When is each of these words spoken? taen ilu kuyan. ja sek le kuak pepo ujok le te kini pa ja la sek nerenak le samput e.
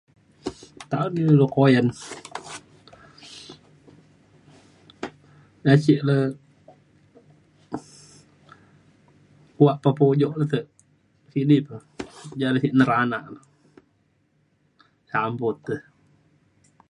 taen 0.89 1.13
ilu 1.31 1.45
kuyan. 1.55 1.87
ja 5.65 5.71
sek 5.85 6.01
le 6.07 6.15
kuak 9.57 9.77
pepo 9.83 10.03
ujok 10.13 10.33
le 10.39 10.45
te 10.51 10.59
kini 11.31 11.57
pa 11.67 11.75
ja 12.39 12.47
la 12.53 12.59
sek 12.63 12.73
nerenak 12.77 13.25
le 13.33 13.39
samput 15.09 15.65
e. 15.75 15.77